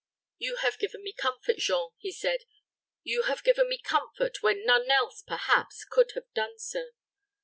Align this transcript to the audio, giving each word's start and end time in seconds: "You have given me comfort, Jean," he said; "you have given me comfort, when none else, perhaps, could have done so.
"You 0.39 0.55
have 0.63 0.79
given 0.79 1.03
me 1.03 1.13
comfort, 1.13 1.57
Jean," 1.57 1.91
he 1.99 2.11
said; 2.11 2.45
"you 3.03 3.21
have 3.29 3.43
given 3.43 3.69
me 3.69 3.77
comfort, 3.77 4.41
when 4.41 4.65
none 4.65 4.89
else, 4.89 5.21
perhaps, 5.21 5.85
could 5.85 6.13
have 6.15 6.33
done 6.33 6.57
so. 6.57 6.93